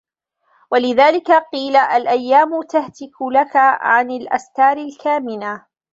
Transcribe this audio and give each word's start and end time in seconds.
وَلِذَلِكَ 0.71 1.31
قِيلَ 1.31 1.75
الْأَيَّامُ 1.75 2.61
تَهْتِكُ 2.61 3.21
لَك 3.33 3.55
عَنْ 3.55 4.11
الْأَسْتَارِ 4.11 4.77
الْكَامِنَةِ 4.77 5.65